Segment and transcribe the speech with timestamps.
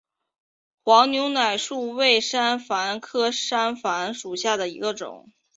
[0.83, 5.29] 黄牛奶树为山矾科山矾属下的一个种。